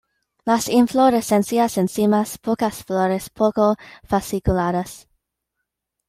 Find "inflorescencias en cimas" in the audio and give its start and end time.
0.67-2.39